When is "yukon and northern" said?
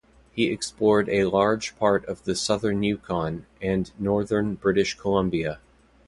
2.81-4.55